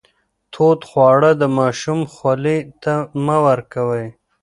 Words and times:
تود 0.53 0.79
خواړه 0.89 1.31
د 1.41 1.43
ماشوم 1.57 1.99
خولې 2.13 2.57
ته 2.83 2.93
مه 3.25 3.37
ورکوئ. 3.47 4.07